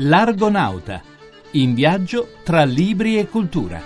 L'Argonauta, 0.00 1.02
in 1.52 1.74
viaggio 1.74 2.34
tra 2.44 2.62
libri 2.62 3.18
e 3.18 3.26
cultura. 3.26 3.82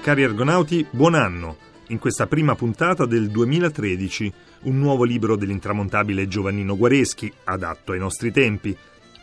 Cari 0.00 0.24
argonauti, 0.24 0.86
buon 0.88 1.14
anno! 1.14 1.56
In 1.88 1.98
questa 1.98 2.26
prima 2.26 2.54
puntata 2.54 3.04
del 3.04 3.28
2013, 3.28 4.32
un 4.62 4.78
nuovo 4.78 5.04
libro 5.04 5.36
dell'intramontabile 5.36 6.26
Giovannino 6.26 6.74
Guareschi, 6.74 7.30
adatto 7.44 7.92
ai 7.92 7.98
nostri 7.98 8.32
tempi. 8.32 8.74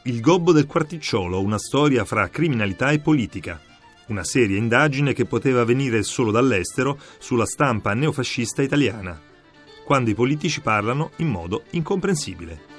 Il 0.04 0.22
gobbo 0.22 0.52
del 0.52 0.68
quarticciolo, 0.68 1.42
una 1.42 1.58
storia 1.58 2.06
fra 2.06 2.30
criminalità 2.30 2.92
e 2.92 3.00
politica. 3.00 3.60
Una 4.10 4.24
seria 4.24 4.58
indagine 4.58 5.14
che 5.14 5.26
poteva 5.26 5.66
venire 5.66 6.04
solo 6.04 6.30
dall'estero 6.30 7.00
sulla 7.18 7.48
stampa 7.48 7.96
neofascista 7.96 8.62
italiana, 8.62 9.20
quando 9.84 10.12
i 10.12 10.14
politici 10.14 10.62
parlano 10.62 11.14
in 11.16 11.30
modo 11.30 11.64
incomprensibile. 11.72 12.78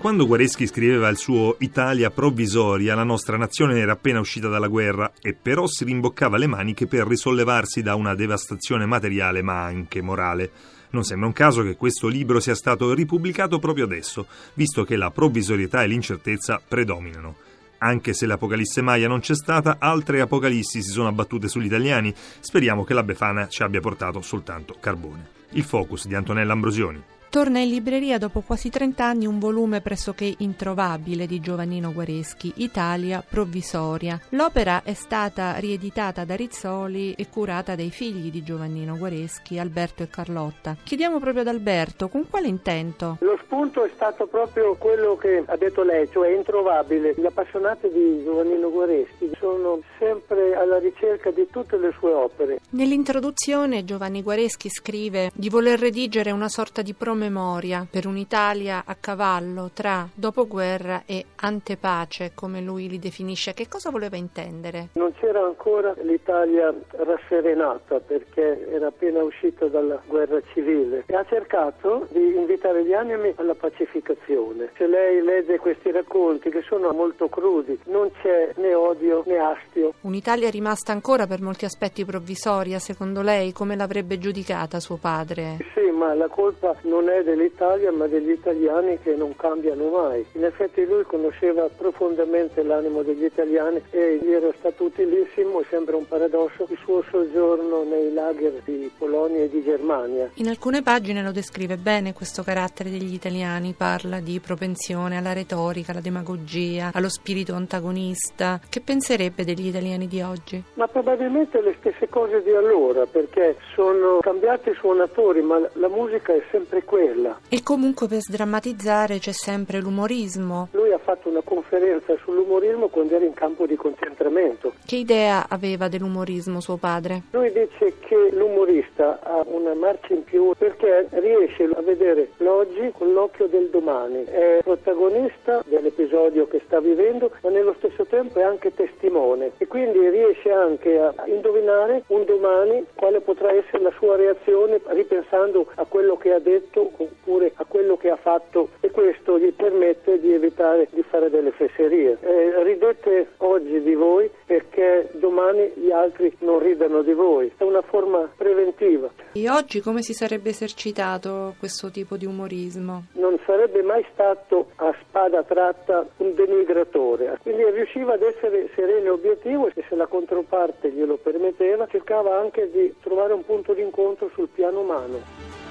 Quando 0.00 0.26
Guareschi 0.26 0.66
scriveva 0.66 1.10
il 1.10 1.18
suo 1.18 1.56
Italia 1.58 2.08
provvisoria, 2.08 2.94
la 2.94 3.04
nostra 3.04 3.36
nazione 3.36 3.78
era 3.78 3.92
appena 3.92 4.18
uscita 4.18 4.48
dalla 4.48 4.66
guerra 4.66 5.12
e 5.20 5.34
però 5.34 5.66
si 5.66 5.84
rimboccava 5.84 6.38
le 6.38 6.46
maniche 6.46 6.86
per 6.86 7.06
risollevarsi 7.06 7.82
da 7.82 7.96
una 7.96 8.14
devastazione 8.14 8.86
materiale 8.86 9.42
ma 9.42 9.62
anche 9.62 10.00
morale. 10.00 10.50
Non 10.92 11.04
sembra 11.04 11.26
un 11.26 11.34
caso 11.34 11.62
che 11.62 11.76
questo 11.76 12.08
libro 12.08 12.40
sia 12.40 12.54
stato 12.54 12.94
ripubblicato 12.94 13.58
proprio 13.58 13.84
adesso, 13.84 14.26
visto 14.54 14.84
che 14.84 14.96
la 14.96 15.10
provvisorietà 15.10 15.82
e 15.82 15.88
l'incertezza 15.88 16.62
predominano. 16.66 17.36
Anche 17.76 18.14
se 18.14 18.24
l'Apocalisse 18.24 18.80
Maia 18.80 19.06
non 19.06 19.20
c'è 19.20 19.34
stata, 19.34 19.76
altre 19.78 20.22
Apocalissi 20.22 20.82
si 20.82 20.92
sono 20.92 21.08
abbattute 21.08 21.46
sugli 21.46 21.66
italiani. 21.66 22.14
Speriamo 22.40 22.84
che 22.84 22.94
la 22.94 23.02
Befana 23.02 23.48
ci 23.48 23.62
abbia 23.62 23.80
portato 23.80 24.22
soltanto 24.22 24.76
carbone. 24.80 25.28
Il 25.50 25.62
focus 25.62 26.06
di 26.06 26.14
Antonella 26.14 26.54
Ambrosioni. 26.54 27.02
Torna 27.30 27.60
in 27.60 27.68
libreria 27.68 28.18
dopo 28.18 28.40
quasi 28.40 28.70
30 28.70 29.04
anni 29.04 29.24
un 29.24 29.38
volume 29.38 29.80
pressoché 29.80 30.34
introvabile 30.38 31.28
di 31.28 31.38
Giovannino 31.38 31.92
Guareschi, 31.92 32.54
Italia 32.56 33.22
provvisoria. 33.26 34.20
L'opera 34.30 34.82
è 34.82 34.94
stata 34.94 35.56
rieditata 35.58 36.24
da 36.24 36.34
Rizzoli 36.34 37.12
e 37.12 37.28
curata 37.28 37.76
dai 37.76 37.90
figli 37.90 38.32
di 38.32 38.42
Giovannino 38.42 38.98
Guareschi, 38.98 39.60
Alberto 39.60 40.02
e 40.02 40.08
Carlotta. 40.08 40.76
Chiediamo 40.82 41.20
proprio 41.20 41.42
ad 41.42 41.46
Alberto, 41.46 42.08
con 42.08 42.26
quale 42.28 42.48
intento? 42.48 43.18
Lo 43.20 43.38
spunto 43.60 43.84
è 43.84 43.90
stato 43.94 44.26
proprio 44.26 44.74
quello 44.76 45.16
che 45.16 45.42
ha 45.44 45.56
detto 45.56 45.82
lei, 45.82 46.08
cioè 46.10 46.30
introvabile. 46.30 47.12
Gli 47.14 47.26
appassionati 47.26 47.90
di 47.90 48.22
Giovannino 48.24 48.70
Guareschi 48.70 49.30
sono 49.38 49.80
sempre 49.98 50.54
alla 50.54 50.78
ricerca 50.78 51.30
di 51.30 51.46
tutte 51.50 51.76
le 51.76 51.92
sue 51.98 52.10
opere. 52.10 52.60
Nell'introduzione 52.70 53.84
Giovanni 53.84 54.22
Guareschi 54.22 54.70
scrive 54.70 55.30
di 55.34 55.50
voler 55.50 55.78
redigere 55.78 56.30
una 56.30 56.48
sorta 56.48 56.80
di 56.80 56.94
promessa 56.94 57.18
memoria 57.20 57.86
per 57.90 58.06
un'Italia 58.06 58.84
a 58.86 58.96
cavallo 58.98 59.70
tra 59.74 60.08
dopoguerra 60.14 61.02
e 61.04 61.26
antepace, 61.36 62.32
come 62.34 62.62
lui 62.62 62.88
li 62.88 62.98
definisce. 62.98 63.52
Che 63.52 63.68
cosa 63.68 63.90
voleva 63.90 64.16
intendere? 64.16 64.88
Non 64.94 65.12
c'era 65.18 65.44
ancora 65.44 65.94
l'Italia 66.00 66.72
rasserenata 66.92 68.00
perché 68.00 68.66
era 68.70 68.86
appena 68.86 69.22
uscita 69.22 69.66
dalla 69.66 70.00
guerra 70.06 70.40
civile 70.52 71.02
e 71.06 71.14
ha 71.14 71.24
cercato 71.28 72.06
di 72.10 72.34
invitare 72.36 72.84
gli 72.84 72.94
animi 72.94 73.34
alla 73.36 73.49
pacificazione. 73.54 74.70
Se 74.76 74.86
lei 74.86 75.22
legge 75.22 75.58
questi 75.58 75.90
racconti 75.90 76.50
che 76.50 76.62
sono 76.62 76.92
molto 76.92 77.28
crudi, 77.28 77.78
non 77.86 78.10
c'è 78.20 78.52
né 78.56 78.74
odio 78.74 79.22
né 79.26 79.38
astio. 79.38 79.94
Un'Italia 80.02 80.50
rimasta 80.50 80.92
ancora 80.92 81.26
per 81.26 81.40
molti 81.40 81.64
aspetti 81.64 82.04
provvisoria, 82.04 82.78
secondo 82.78 83.22
lei, 83.22 83.52
come 83.52 83.76
l'avrebbe 83.76 84.18
giudicata 84.18 84.80
suo 84.80 84.96
padre? 84.96 85.56
Sì, 85.74 85.79
ma 86.00 86.14
la 86.14 86.28
colpa 86.28 86.74
non 86.84 87.10
è 87.10 87.22
dell'Italia 87.22 87.92
ma 87.92 88.06
degli 88.06 88.30
italiani 88.30 88.98
che 89.02 89.14
non 89.14 89.36
cambiano 89.36 89.90
mai. 89.90 90.24
In 90.32 90.44
effetti 90.44 90.86
lui 90.86 91.02
conosceva 91.02 91.68
profondamente 91.68 92.62
l'animo 92.62 93.02
degli 93.02 93.24
italiani 93.24 93.82
e 93.90 94.18
gli 94.22 94.32
era 94.32 94.50
stato 94.56 94.84
utilissimo, 94.84 95.62
sembra 95.68 95.96
un 95.96 96.08
paradosso, 96.08 96.66
il 96.70 96.78
suo 96.82 97.04
soggiorno 97.10 97.84
nei 97.84 98.14
lager 98.14 98.62
di 98.64 98.90
Polonia 98.96 99.42
e 99.42 99.50
di 99.50 99.62
Germania. 99.62 100.30
In 100.34 100.48
alcune 100.48 100.80
pagine 100.80 101.22
lo 101.22 101.32
descrive 101.32 101.76
bene 101.76 102.14
questo 102.14 102.42
carattere 102.42 102.88
degli 102.88 103.12
italiani, 103.12 103.74
parla 103.76 104.20
di 104.20 104.40
propensione 104.40 105.18
alla 105.18 105.34
retorica, 105.34 105.92
alla 105.92 106.00
demagogia, 106.00 106.92
allo 106.94 107.10
spirito 107.10 107.52
antagonista. 107.52 108.58
Che 108.66 108.80
penserebbe 108.80 109.44
degli 109.44 109.66
italiani 109.66 110.06
di 110.06 110.22
oggi? 110.22 110.62
Ma 110.74 110.88
probabilmente 110.88 111.60
le 111.60 111.74
stesse 111.78 112.08
cose 112.08 112.42
di 112.42 112.52
allora, 112.52 113.04
perché 113.04 113.56
sono 113.74 114.20
cambiati 114.20 114.70
i 114.70 114.74
suonatori, 114.74 115.42
ma 115.42 115.60
la 115.74 115.88
musica 115.90 116.32
è 116.32 116.42
sempre 116.50 116.84
quella. 116.84 117.38
E 117.48 117.62
comunque 117.62 118.06
per 118.06 118.20
sdrammatizzare 118.20 119.18
c'è 119.18 119.32
sempre 119.32 119.80
l'umorismo. 119.80 120.68
Lui 120.72 120.92
ha 120.92 120.98
fatto 120.98 121.28
una 121.28 121.42
conferenza 121.42 122.16
sull'umorismo 122.22 122.88
quando 122.88 123.16
era 123.16 123.24
in 123.24 123.34
campo 123.34 123.66
di 123.66 123.76
concentramento. 123.76 124.72
Che 124.84 124.96
idea 124.96 125.46
aveva 125.48 125.88
dell'umorismo 125.88 126.60
suo 126.60 126.76
padre? 126.76 127.22
Lui 127.32 127.52
dice 127.52 127.94
che 128.00 128.30
l'umorista 128.32 129.20
ha 129.22 129.42
una 129.46 129.74
marcia 129.74 130.14
in 130.14 130.24
più 130.24 130.52
perché 130.56 131.08
riesce 131.10 131.64
a 131.64 131.80
vedere 131.82 132.30
l'oggi 132.38 132.92
con 132.96 133.12
l'occhio 133.12 133.46
del 133.46 133.68
domani. 133.70 134.24
È 134.24 134.60
protagonista 134.62 135.62
dell'episodio 135.66 136.46
che 136.46 136.62
sta 136.66 136.80
vivendo, 136.80 137.30
ma 137.42 137.50
nello 137.50 137.74
stesso 137.78 138.04
tempo 138.06 138.38
è 138.38 138.42
anche 138.42 138.74
testimone 138.74 139.52
e 139.58 139.66
quindi 139.66 140.08
riesce 140.08 140.50
anche 140.50 140.98
a 140.98 141.14
indovinare 141.26 142.04
un 142.08 142.24
domani 142.24 142.84
quale 142.94 143.20
potrà 143.20 143.52
essere 143.52 143.82
la 143.82 143.92
sua 143.98 144.16
reazione 144.16 144.80
ripensando 144.86 145.66
a 145.74 145.84
quello 145.84 146.16
che 146.16 146.32
ha 146.32 146.38
detto 146.38 146.90
oppure 146.96 147.52
a 147.54 147.64
quello 147.64 147.96
che 147.96 148.10
ha 148.10 148.16
fatto 148.16 148.70
e 148.80 148.90
questo 148.90 149.38
gli 149.38 149.52
permette 149.52 150.18
di 150.20 150.32
evitare 150.32 150.88
di 150.90 151.02
fare 151.02 151.30
delle 151.30 151.50
fesserie. 151.52 152.18
Eh, 152.20 152.62
ridete 152.62 153.28
oggi 153.38 153.80
di 153.82 153.94
voi 153.94 154.30
perché 154.46 155.10
domani 155.14 155.70
gli 155.76 155.90
altri 155.90 156.34
non 156.40 156.58
ridano 156.58 157.02
di 157.02 157.12
voi. 157.12 157.52
È 157.56 157.62
una 157.62 157.82
forma 157.82 158.28
preventiva. 158.36 159.10
E 159.32 159.48
oggi 159.48 159.80
come 159.80 160.02
si 160.02 160.12
sarebbe 160.12 160.50
esercitato 160.50 161.54
questo 161.58 161.90
tipo 161.90 162.16
di 162.16 162.26
umorismo? 162.26 163.04
Non 163.12 163.38
sarebbe 163.46 163.82
mai 163.82 164.04
stato 164.12 164.70
a 164.76 164.94
spada 165.02 165.42
tratta 165.42 166.06
un 166.18 166.34
denigratore, 166.34 167.38
quindi 167.42 167.64
riusciva 167.70 168.14
ad 168.14 168.22
essere 168.22 168.68
sereno 168.74 169.06
e 169.06 169.10
obiettivo 169.10 169.68
e 169.68 169.84
se 169.88 169.94
la 169.94 170.06
controparte 170.06 170.90
glielo 170.90 171.16
permetteva 171.16 171.86
cercava 171.86 172.38
anche 172.38 172.70
di 172.70 172.94
trovare 173.00 173.32
un 173.32 173.44
punto 173.44 173.72
d'incontro 173.72 174.30
sul 174.34 174.48
piano 174.48 174.80
umano. 174.80 175.69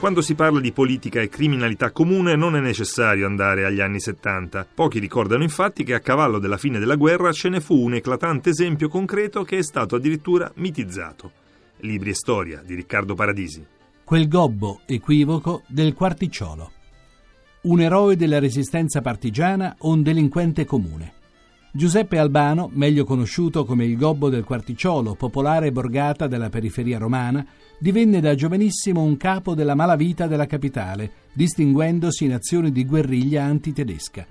Quando 0.00 0.22
si 0.22 0.34
parla 0.34 0.60
di 0.60 0.72
politica 0.72 1.20
e 1.20 1.28
criminalità 1.28 1.90
comune 1.90 2.34
non 2.34 2.56
è 2.56 2.60
necessario 2.60 3.26
andare 3.26 3.66
agli 3.66 3.80
anni 3.80 4.00
70. 4.00 4.66
Pochi 4.74 4.98
ricordano 4.98 5.42
infatti 5.42 5.84
che 5.84 5.92
a 5.92 6.00
cavallo 6.00 6.38
della 6.38 6.56
fine 6.56 6.78
della 6.78 6.96
guerra 6.96 7.32
ce 7.32 7.50
ne 7.50 7.60
fu 7.60 7.76
un 7.76 7.92
eclatante 7.92 8.48
esempio 8.48 8.88
concreto 8.88 9.42
che 9.42 9.58
è 9.58 9.62
stato 9.62 9.96
addirittura 9.96 10.50
mitizzato. 10.54 11.30
Libri 11.80 12.10
e 12.10 12.14
storia 12.14 12.62
di 12.64 12.74
Riccardo 12.74 13.14
Paradisi. 13.14 13.62
Quel 14.02 14.26
gobbo 14.26 14.80
equivoco 14.86 15.64
del 15.66 15.92
quarticciolo. 15.92 16.72
Un 17.64 17.80
eroe 17.82 18.16
della 18.16 18.38
resistenza 18.38 19.02
partigiana 19.02 19.76
o 19.80 19.90
un 19.90 20.02
delinquente 20.02 20.64
comune. 20.64 21.12
Giuseppe 21.72 22.18
Albano, 22.18 22.68
meglio 22.72 23.04
conosciuto 23.04 23.64
come 23.64 23.84
il 23.84 23.96
gobbo 23.96 24.28
del 24.28 24.42
quarticciolo, 24.42 25.14
popolare 25.14 25.70
borgata 25.70 26.26
della 26.26 26.48
periferia 26.48 26.98
romana, 26.98 27.46
divenne 27.78 28.20
da 28.20 28.34
giovanissimo 28.34 29.02
un 29.02 29.16
capo 29.16 29.54
della 29.54 29.76
malavita 29.76 30.26
della 30.26 30.46
capitale, 30.46 31.12
distinguendosi 31.32 32.24
in 32.24 32.32
azioni 32.32 32.72
di 32.72 32.84
guerriglia 32.84 33.44
antitedesca. 33.44 34.26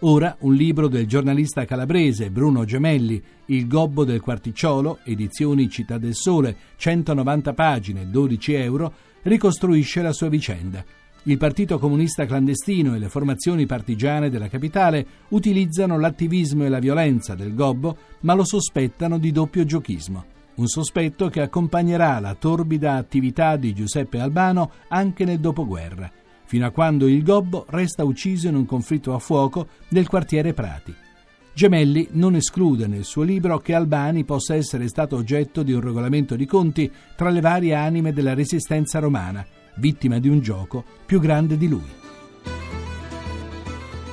Ora 0.00 0.34
un 0.40 0.54
libro 0.54 0.88
del 0.88 1.06
giornalista 1.06 1.66
calabrese 1.66 2.30
Bruno 2.30 2.64
Gemelli, 2.64 3.22
Il 3.46 3.66
gobbo 3.68 4.04
del 4.04 4.22
quarticciolo, 4.22 5.00
edizioni 5.04 5.68
Città 5.68 5.98
del 5.98 6.14
Sole, 6.14 6.56
190 6.76 7.52
pagine, 7.52 8.08
12 8.08 8.54
euro, 8.54 8.92
ricostruisce 9.24 10.00
la 10.00 10.12
sua 10.14 10.28
vicenda 10.28 10.82
il 11.28 11.36
Partito 11.36 11.78
Comunista 11.78 12.24
clandestino 12.24 12.94
e 12.94 12.98
le 12.98 13.10
formazioni 13.10 13.66
partigiane 13.66 14.30
della 14.30 14.48
capitale 14.48 15.06
utilizzano 15.28 15.98
l'attivismo 15.98 16.64
e 16.64 16.70
la 16.70 16.78
violenza 16.78 17.34
del 17.34 17.54
Gobbo, 17.54 17.98
ma 18.20 18.32
lo 18.32 18.46
sospettano 18.46 19.18
di 19.18 19.30
doppio 19.30 19.66
giochismo. 19.66 20.24
Un 20.54 20.66
sospetto 20.68 21.28
che 21.28 21.42
accompagnerà 21.42 22.18
la 22.18 22.34
torbida 22.34 22.94
attività 22.94 23.56
di 23.56 23.74
Giuseppe 23.74 24.20
Albano 24.20 24.70
anche 24.88 25.26
nel 25.26 25.38
dopoguerra, 25.38 26.10
fino 26.46 26.64
a 26.64 26.70
quando 26.70 27.06
il 27.06 27.22
Gobbo 27.22 27.66
resta 27.68 28.04
ucciso 28.04 28.48
in 28.48 28.54
un 28.54 28.64
conflitto 28.64 29.12
a 29.12 29.18
fuoco 29.18 29.68
nel 29.88 30.08
quartiere 30.08 30.54
Prati. 30.54 30.94
Gemelli 31.52 32.08
non 32.12 32.36
esclude 32.36 32.86
nel 32.86 33.04
suo 33.04 33.22
libro 33.22 33.58
che 33.58 33.74
Albani 33.74 34.24
possa 34.24 34.54
essere 34.54 34.88
stato 34.88 35.16
oggetto 35.16 35.62
di 35.62 35.72
un 35.74 35.82
regolamento 35.82 36.36
di 36.36 36.46
conti 36.46 36.90
tra 37.14 37.28
le 37.28 37.40
varie 37.40 37.74
anime 37.74 38.14
della 38.14 38.32
resistenza 38.32 38.98
romana 38.98 39.46
vittima 39.78 40.18
di 40.18 40.28
un 40.28 40.40
gioco 40.40 40.84
più 41.06 41.20
grande 41.20 41.56
di 41.56 41.68
lui. 41.68 41.96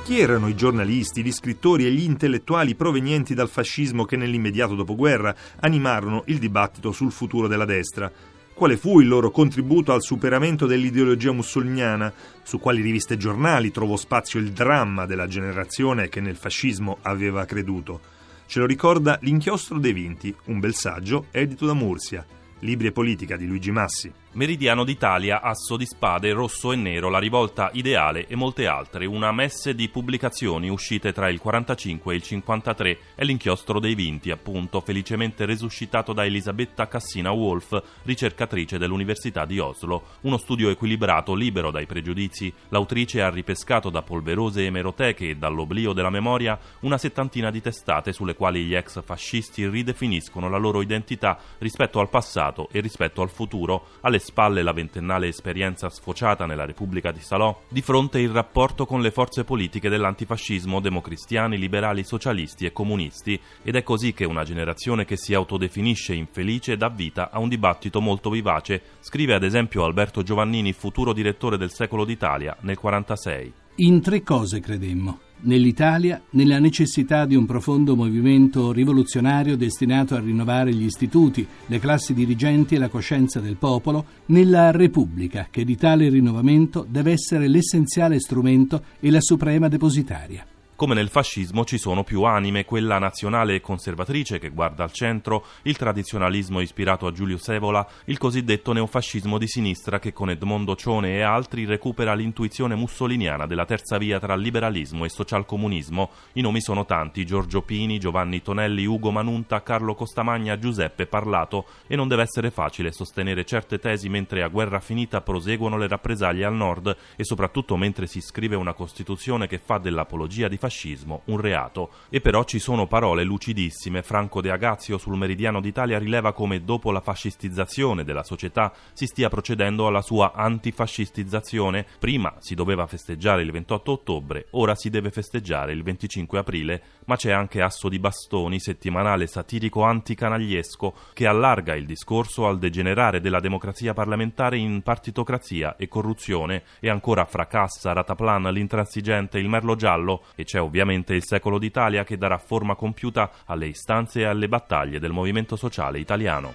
Chi 0.04 0.20
erano 0.20 0.46
i 0.46 0.54
giornalisti, 0.54 1.22
gli 1.22 1.32
scrittori 1.32 1.84
e 1.84 1.90
gli 1.90 2.04
intellettuali 2.04 2.76
provenienti 2.76 3.34
dal 3.34 3.48
fascismo 3.48 4.04
che 4.04 4.16
nell'immediato 4.16 4.76
dopoguerra 4.76 5.34
animarono 5.60 6.22
il 6.26 6.38
dibattito 6.38 6.92
sul 6.92 7.10
futuro 7.10 7.48
della 7.48 7.64
destra? 7.64 8.10
quale 8.56 8.78
fu 8.78 9.00
il 9.00 9.08
loro 9.08 9.30
contributo 9.30 9.92
al 9.92 10.00
superamento 10.00 10.64
dell'ideologia 10.64 11.30
mussoliniana, 11.30 12.10
su 12.42 12.58
quali 12.58 12.80
riviste 12.80 13.12
e 13.12 13.18
giornali 13.18 13.70
trovò 13.70 13.96
spazio 13.96 14.40
il 14.40 14.50
dramma 14.50 15.04
della 15.04 15.26
generazione 15.26 16.08
che 16.08 16.22
nel 16.22 16.36
fascismo 16.36 16.96
aveva 17.02 17.44
creduto. 17.44 18.00
Ce 18.46 18.58
lo 18.58 18.64
ricorda 18.64 19.18
L'inchiostro 19.20 19.78
dei 19.78 19.92
vinti, 19.92 20.34
un 20.44 20.58
bel 20.58 20.72
saggio 20.72 21.26
edito 21.32 21.66
da 21.66 21.74
Mursia, 21.74 22.24
Libri 22.60 22.86
e 22.86 22.92
politica 22.92 23.36
di 23.36 23.46
Luigi 23.46 23.70
Massi. 23.70 24.10
Meridiano 24.36 24.84
d'Italia, 24.84 25.40
Asso 25.40 25.78
di 25.78 25.86
Spade, 25.86 26.30
Rosso 26.32 26.70
e 26.70 26.76
Nero, 26.76 27.08
La 27.08 27.18
rivolta 27.18 27.70
ideale 27.72 28.26
e 28.26 28.36
molte 28.36 28.66
altre, 28.66 29.06
una 29.06 29.32
messe 29.32 29.74
di 29.74 29.88
pubblicazioni 29.88 30.68
uscite 30.68 31.14
tra 31.14 31.30
il 31.30 31.38
45 31.38 32.12
e 32.12 32.16
il 32.16 32.22
53 32.22 32.98
e 33.14 33.24
l'inchiostro 33.24 33.80
dei 33.80 33.94
vinti, 33.94 34.30
appunto, 34.30 34.82
felicemente 34.82 35.46
resuscitato 35.46 36.12
da 36.12 36.26
Elisabetta 36.26 36.86
Cassina 36.86 37.30
Wolf, 37.30 37.82
ricercatrice 38.02 38.76
dell'Università 38.76 39.46
di 39.46 39.58
Oslo. 39.58 40.02
Uno 40.20 40.36
studio 40.36 40.68
equilibrato, 40.68 41.32
libero 41.32 41.70
dai 41.70 41.86
pregiudizi. 41.86 42.52
L'autrice 42.68 43.22
ha 43.22 43.30
ripescato 43.30 43.88
da 43.88 44.02
polverose 44.02 44.66
emeroteche 44.66 45.30
e 45.30 45.36
dall'oblio 45.36 45.94
della 45.94 46.10
memoria 46.10 46.58
una 46.80 46.98
settantina 46.98 47.50
di 47.50 47.62
testate 47.62 48.12
sulle 48.12 48.34
quali 48.34 48.64
gli 48.64 48.74
ex 48.74 49.02
fascisti 49.02 49.66
ridefiniscono 49.66 50.50
la 50.50 50.58
loro 50.58 50.82
identità 50.82 51.38
rispetto 51.56 52.00
al 52.00 52.10
passato 52.10 52.68
e 52.70 52.80
rispetto 52.80 53.22
al 53.22 53.30
futuro, 53.30 53.86
alle 54.02 54.24
spalle 54.26 54.62
la 54.62 54.72
ventennale 54.72 55.28
esperienza 55.28 55.88
sfociata 55.88 56.46
nella 56.46 56.64
Repubblica 56.64 57.12
di 57.12 57.20
Salò, 57.20 57.62
di 57.68 57.80
fronte 57.80 58.18
il 58.18 58.30
rapporto 58.30 58.84
con 58.84 59.00
le 59.00 59.12
forze 59.12 59.44
politiche 59.44 59.88
dell'antifascismo, 59.88 60.80
democristiani, 60.80 61.56
liberali, 61.56 62.02
socialisti 62.02 62.66
e 62.66 62.72
comunisti, 62.72 63.40
ed 63.62 63.76
è 63.76 63.84
così 63.84 64.12
che 64.12 64.24
una 64.24 64.42
generazione 64.42 65.04
che 65.04 65.16
si 65.16 65.32
autodefinisce 65.32 66.12
infelice 66.14 66.76
dà 66.76 66.88
vita 66.88 67.30
a 67.30 67.38
un 67.38 67.48
dibattito 67.48 68.00
molto 68.00 68.28
vivace, 68.28 68.82
scrive 69.00 69.34
ad 69.34 69.44
esempio 69.44 69.84
Alberto 69.84 70.22
Giovannini, 70.22 70.72
futuro 70.72 71.12
direttore 71.12 71.56
del 71.56 71.70
Secolo 71.70 72.04
d'Italia, 72.04 72.56
nel 72.62 72.78
1946. 72.82 73.52
In 73.76 74.00
tre 74.00 74.22
cose 74.22 74.58
credemmo 74.58 75.20
nell'Italia 75.42 76.22
nella 76.30 76.58
necessità 76.58 77.26
di 77.26 77.34
un 77.34 77.46
profondo 77.46 77.94
movimento 77.94 78.72
rivoluzionario 78.72 79.56
destinato 79.56 80.14
a 80.14 80.20
rinnovare 80.20 80.72
gli 80.74 80.84
istituti, 80.84 81.46
le 81.66 81.78
classi 81.78 82.14
dirigenti 82.14 82.74
e 82.74 82.78
la 82.78 82.88
coscienza 82.88 83.40
del 83.40 83.56
popolo, 83.56 84.04
nella 84.26 84.70
Repubblica 84.70 85.48
che 85.50 85.64
di 85.64 85.76
tale 85.76 86.08
rinnovamento 86.08 86.86
deve 86.88 87.12
essere 87.12 87.48
l'essenziale 87.48 88.18
strumento 88.20 88.82
e 89.00 89.10
la 89.10 89.20
suprema 89.20 89.68
depositaria. 89.68 90.44
Come 90.76 90.92
nel 90.92 91.08
fascismo 91.08 91.64
ci 91.64 91.78
sono 91.78 92.04
più 92.04 92.24
anime, 92.24 92.66
quella 92.66 92.98
nazionale 92.98 93.54
e 93.54 93.62
conservatrice 93.62 94.38
che 94.38 94.50
guarda 94.50 94.84
al 94.84 94.92
centro, 94.92 95.46
il 95.62 95.78
tradizionalismo 95.78 96.60
ispirato 96.60 97.06
a 97.06 97.12
Giulio 97.12 97.38
Sevola, 97.38 97.88
il 98.04 98.18
cosiddetto 98.18 98.74
neofascismo 98.74 99.38
di 99.38 99.48
sinistra 99.48 99.98
che 99.98 100.12
con 100.12 100.28
Edmondo 100.28 100.76
Cione 100.76 101.14
e 101.14 101.22
altri 101.22 101.64
recupera 101.64 102.12
l'intuizione 102.12 102.74
mussoliniana 102.74 103.46
della 103.46 103.64
terza 103.64 103.96
via 103.96 104.20
tra 104.20 104.36
liberalismo 104.36 105.06
e 105.06 105.08
socialcomunismo. 105.08 106.10
I 106.34 106.42
nomi 106.42 106.60
sono 106.60 106.84
tanti, 106.84 107.24
Giorgio 107.24 107.62
Pini, 107.62 107.98
Giovanni 107.98 108.42
Tonelli, 108.42 108.84
Ugo 108.84 109.10
Manunta, 109.10 109.62
Carlo 109.62 109.94
Costamagna, 109.94 110.58
Giuseppe 110.58 111.06
Parlato 111.06 111.68
e 111.86 111.96
non 111.96 112.06
deve 112.06 112.24
essere 112.24 112.50
facile 112.50 112.92
sostenere 112.92 113.46
certe 113.46 113.78
tesi 113.78 114.10
mentre 114.10 114.42
a 114.42 114.48
guerra 114.48 114.80
finita 114.80 115.22
proseguono 115.22 115.78
le 115.78 115.88
rappresaglie 115.88 116.44
al 116.44 116.54
nord 116.54 116.94
e 117.16 117.24
soprattutto 117.24 117.78
mentre 117.78 118.06
si 118.06 118.20
scrive 118.20 118.56
una 118.56 118.74
Costituzione 118.74 119.46
che 119.46 119.56
fa 119.56 119.78
dell'apologia 119.78 120.48
di 120.48 120.64
fascismo 120.66 121.22
un 121.26 121.40
reato. 121.40 121.90
E 122.10 122.20
però 122.20 122.42
ci 122.44 122.58
sono 122.58 122.86
parole 122.86 123.22
lucidissime. 123.22 124.02
Franco 124.02 124.40
De 124.40 124.50
Agazio 124.50 124.98
sul 124.98 125.16
Meridiano 125.16 125.60
d'Italia 125.60 125.98
rileva 125.98 126.32
come 126.32 126.64
dopo 126.64 126.90
la 126.90 127.00
fascistizzazione 127.00 128.02
della 128.02 128.24
società 128.24 128.72
si 128.92 129.06
stia 129.06 129.28
procedendo 129.28 129.86
alla 129.86 130.02
sua 130.02 130.32
antifascistizzazione. 130.34 131.86
Prima 131.98 132.34
si 132.40 132.54
doveva 132.54 132.86
festeggiare 132.86 133.42
il 133.42 133.52
28 133.52 133.92
ottobre, 133.92 134.46
ora 134.50 134.74
si 134.74 134.90
deve 134.90 135.10
festeggiare 135.10 135.72
il 135.72 135.84
25 135.84 136.38
aprile, 136.38 136.82
ma 137.04 137.16
c'è 137.16 137.30
anche 137.30 137.62
Asso 137.62 137.88
di 137.88 138.00
Bastoni, 138.00 138.58
settimanale 138.58 139.28
satirico 139.28 139.82
anticanagliesco, 139.82 140.94
che 141.12 141.26
allarga 141.26 141.76
il 141.76 141.86
discorso 141.86 142.46
al 142.46 142.58
degenerare 142.58 143.20
della 143.20 143.40
democrazia 143.40 143.94
parlamentare 143.94 144.58
in 144.58 144.82
partitocrazia 144.82 145.76
e 145.76 145.86
corruzione 145.86 146.64
e 146.80 146.90
ancora 146.90 147.24
fracassa 147.24 147.92
Rataplan, 147.92 148.44
l'intransigente, 148.52 149.38
il 149.38 149.48
merlo 149.48 149.76
giallo 149.76 150.24
e 150.34 150.44
c'è 150.56 150.62
ovviamente 150.62 151.12
il 151.12 151.22
secolo 151.22 151.58
d'Italia 151.58 152.02
che 152.02 152.16
darà 152.16 152.38
forma 152.38 152.76
compiuta 152.76 153.30
alle 153.44 153.66
istanze 153.66 154.20
e 154.20 154.24
alle 154.24 154.48
battaglie 154.48 154.98
del 154.98 155.12
movimento 155.12 155.54
sociale 155.54 155.98
italiano. 155.98 156.54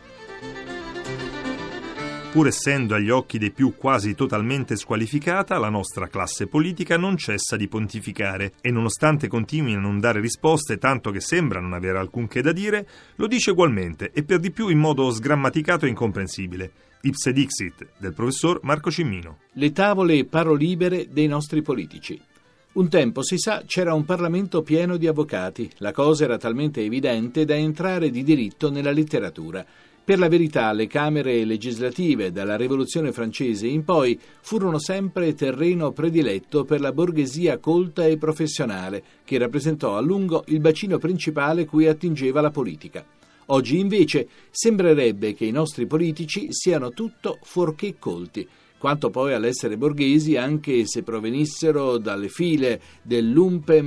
Pur 2.32 2.48
essendo 2.48 2.96
agli 2.96 3.12
occhi 3.12 3.38
dei 3.38 3.52
più 3.52 3.76
quasi 3.76 4.16
totalmente 4.16 4.76
squalificata, 4.76 5.60
la 5.60 5.70
nostra 5.70 6.08
classe 6.08 6.48
politica 6.48 6.98
non 6.98 7.16
cessa 7.16 7.56
di 7.58 7.68
pontificare 7.68 8.54
e 8.62 8.72
nonostante 8.72 9.28
continui 9.28 9.76
a 9.76 9.80
non 9.80 10.00
dare 10.00 10.20
risposte, 10.20 10.80
tanto 10.80 11.12
che 11.12 11.20
sembra 11.20 11.60
non 11.60 11.74
avere 11.74 12.00
alcunché 12.00 12.42
da 12.42 12.54
dire, 12.54 12.88
lo 13.18 13.28
dice 13.28 13.52
ugualmente 13.52 14.12
e 14.14 14.24
per 14.24 14.40
di 14.40 14.50
più 14.50 14.70
in 14.70 14.80
modo 14.80 15.12
sgrammaticato 15.12 15.86
e 15.86 15.90
incomprensibile. 15.90 16.72
Ipse 17.02 17.34
dixit 17.34 17.88
del 17.98 18.14
professor 18.14 18.60
Marco 18.64 18.90
Cimmino. 18.90 19.40
Le 19.54 19.72
tavole 19.72 20.26
parolibere 20.26 21.08
dei 21.12 21.28
nostri 21.28 21.62
politici. 21.62 22.30
Un 22.74 22.88
tempo, 22.88 23.22
si 23.22 23.38
sa, 23.38 23.64
c'era 23.66 23.94
un 23.94 24.06
Parlamento 24.06 24.62
pieno 24.62 24.96
di 24.96 25.06
avvocati. 25.06 25.70
La 25.80 25.92
cosa 25.92 26.24
era 26.24 26.38
talmente 26.38 26.82
evidente 26.82 27.44
da 27.44 27.54
entrare 27.54 28.10
di 28.10 28.24
diritto 28.24 28.72
nella 28.72 28.92
letteratura. 28.92 29.66
Per 30.02 30.18
la 30.18 30.30
verità, 30.30 30.72
le 30.72 30.88
Camere 30.88 31.44
legislative, 31.44 32.32
dalla 32.32 32.56
Rivoluzione 32.56 33.12
francese 33.12 33.68
in 33.68 33.84
poi, 33.84 34.18
furono 34.40 34.80
sempre 34.80 35.34
terreno 35.34 35.92
prediletto 35.92 36.64
per 36.64 36.80
la 36.80 36.94
borghesia 36.94 37.58
colta 37.58 38.06
e 38.06 38.18
professionale, 38.18 39.04
che 39.26 39.38
rappresentò 39.38 39.98
a 39.98 40.02
lungo 40.02 40.46
il 40.48 40.62
bacino 40.62 40.98
principale 40.98 41.66
cui 41.66 41.88
attingeva 41.88 42.40
la 42.40 42.52
politica. 42.52 43.06
Oggi 43.48 43.80
invece 43.80 44.30
sembrerebbe 44.50 45.34
che 45.34 45.44
i 45.44 45.52
nostri 45.52 45.88
politici 45.88 46.54
siano 46.54 46.92
tutto 46.92 47.38
fuorché 47.42 47.98
colti 48.00 48.48
quanto 48.82 49.12
poi 49.12 49.36
all'essere 49.36 49.78
borghesi, 49.78 50.38
anche 50.38 50.88
se 50.88 51.04
provenissero 51.04 52.00
dalle 52.00 52.30
file 52.30 52.82
del 53.04 53.32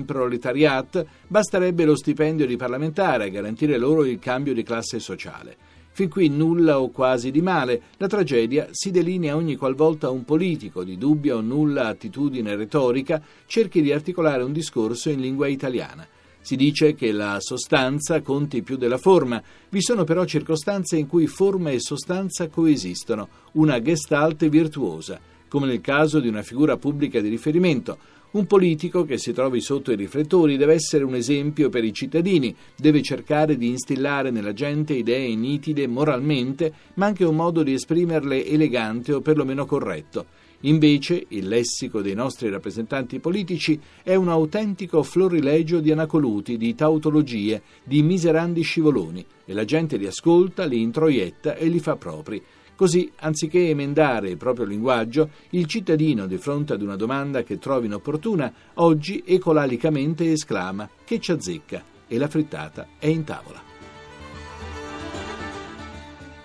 proletariat, 0.06 1.04
basterebbe 1.26 1.84
lo 1.84 1.96
stipendio 1.96 2.46
di 2.46 2.54
parlamentare 2.54 3.24
a 3.24 3.28
garantire 3.28 3.76
loro 3.76 4.04
il 4.04 4.20
cambio 4.20 4.54
di 4.54 4.62
classe 4.62 5.00
sociale. 5.00 5.56
Fin 5.90 6.08
qui 6.08 6.28
nulla 6.28 6.78
o 6.78 6.90
quasi 6.90 7.32
di 7.32 7.42
male, 7.42 7.82
la 7.96 8.06
tragedia 8.06 8.68
si 8.70 8.92
delinea 8.92 9.34
ogni 9.34 9.56
qualvolta 9.56 10.10
un 10.10 10.24
politico 10.24 10.84
di 10.84 10.96
dubbia 10.96 11.34
o 11.34 11.40
nulla 11.40 11.88
attitudine 11.88 12.54
retorica 12.54 13.20
cerchi 13.46 13.82
di 13.82 13.90
articolare 13.90 14.44
un 14.44 14.52
discorso 14.52 15.10
in 15.10 15.20
lingua 15.20 15.48
italiana. 15.48 16.06
Si 16.44 16.56
dice 16.56 16.94
che 16.94 17.10
la 17.10 17.38
sostanza 17.40 18.20
conti 18.20 18.62
più 18.62 18.76
della 18.76 18.98
forma, 18.98 19.42
vi 19.70 19.80
sono 19.80 20.04
però 20.04 20.26
circostanze 20.26 20.98
in 20.98 21.06
cui 21.06 21.26
forma 21.26 21.70
e 21.70 21.80
sostanza 21.80 22.48
coesistono, 22.48 23.28
una 23.52 23.80
gestalt 23.80 24.46
virtuosa, 24.50 25.18
come 25.48 25.66
nel 25.66 25.80
caso 25.80 26.20
di 26.20 26.28
una 26.28 26.42
figura 26.42 26.76
pubblica 26.76 27.18
di 27.22 27.30
riferimento. 27.30 27.96
Un 28.32 28.44
politico 28.44 29.06
che 29.06 29.16
si 29.16 29.32
trovi 29.32 29.62
sotto 29.62 29.90
i 29.90 29.96
riflettori 29.96 30.58
deve 30.58 30.74
essere 30.74 31.02
un 31.02 31.14
esempio 31.14 31.70
per 31.70 31.82
i 31.82 31.94
cittadini, 31.94 32.54
deve 32.76 33.00
cercare 33.00 33.56
di 33.56 33.68
instillare 33.68 34.30
nella 34.30 34.52
gente 34.52 34.92
idee 34.92 35.34
nitide 35.34 35.86
moralmente, 35.86 36.74
ma 36.96 37.06
anche 37.06 37.24
un 37.24 37.36
modo 37.36 37.62
di 37.62 37.72
esprimerle 37.72 38.44
elegante 38.44 39.14
o 39.14 39.22
perlomeno 39.22 39.64
corretto. 39.64 40.26
Invece 40.64 41.26
il 41.28 41.46
lessico 41.46 42.00
dei 42.00 42.14
nostri 42.14 42.48
rappresentanti 42.48 43.20
politici 43.20 43.78
è 44.02 44.14
un 44.14 44.28
autentico 44.28 45.02
florilegio 45.02 45.80
di 45.80 45.92
anacoluti, 45.92 46.56
di 46.56 46.74
tautologie, 46.74 47.62
di 47.84 48.02
miserandi 48.02 48.62
scivoloni 48.62 49.24
e 49.44 49.52
la 49.52 49.64
gente 49.64 49.96
li 49.96 50.06
ascolta, 50.06 50.64
li 50.64 50.80
introietta 50.80 51.54
e 51.54 51.66
li 51.66 51.80
fa 51.80 51.96
propri. 51.96 52.42
Così, 52.76 53.10
anziché 53.16 53.68
emendare 53.68 54.30
il 54.30 54.36
proprio 54.36 54.64
linguaggio, 54.64 55.30
il 55.50 55.66
cittadino, 55.66 56.26
di 56.26 56.38
fronte 56.38 56.72
ad 56.72 56.82
una 56.82 56.96
domanda 56.96 57.42
che 57.42 57.58
trovi 57.58 57.86
inopportuna, 57.86 58.52
oggi 58.74 59.22
ecolalicamente 59.24 60.32
esclama 60.32 60.88
che 61.04 61.20
ci 61.20 61.30
azzecca 61.30 61.84
e 62.08 62.18
la 62.18 62.26
frittata 62.26 62.88
è 62.98 63.06
in 63.06 63.22
tavola. 63.22 63.73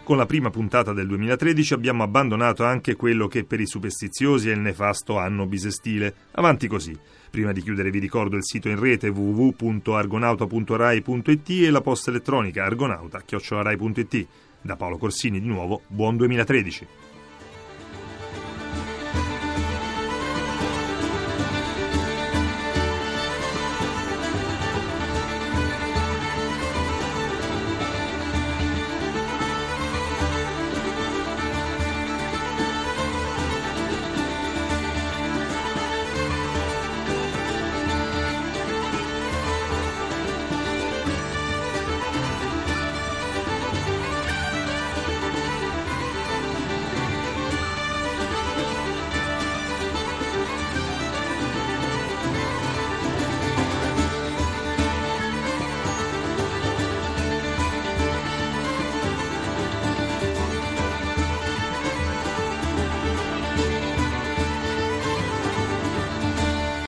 Con 0.09 0.17
la 0.17 0.25
prima 0.25 0.49
puntata 0.49 0.91
del 0.91 1.05
2013 1.05 1.75
abbiamo 1.75 2.01
abbandonato 2.01 2.63
anche 2.63 2.95
quello 2.95 3.27
che 3.27 3.43
per 3.43 3.59
i 3.59 3.67
superstiziosi 3.67 4.49
è 4.49 4.53
il 4.53 4.59
nefasto 4.59 5.19
anno 5.19 5.45
bisestile. 5.45 6.11
Avanti 6.31 6.67
così. 6.67 6.97
Prima 7.29 7.51
di 7.51 7.61
chiudere 7.61 7.91
vi 7.91 7.99
ricordo 7.99 8.35
il 8.35 8.43
sito 8.43 8.69
in 8.69 8.79
rete 8.79 9.09
www.argonauta.rai.it 9.09 11.49
e 11.49 11.69
la 11.69 11.81
posta 11.81 12.09
elettronica 12.09 12.65
argonauta.rai.it. 12.65 14.27
Da 14.61 14.75
Paolo 14.75 14.97
Corsini 14.97 15.39
di 15.39 15.45
nuovo, 15.45 15.83
buon 15.85 16.17
2013. 16.17 16.87